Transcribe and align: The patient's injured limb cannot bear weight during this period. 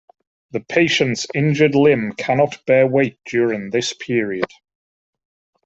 The 0.49 0.61
patient's 0.61 1.27
injured 1.35 1.75
limb 1.75 2.13
cannot 2.13 2.65
bear 2.65 2.87
weight 2.87 3.19
during 3.25 3.69
this 3.69 3.93
period. 3.93 4.49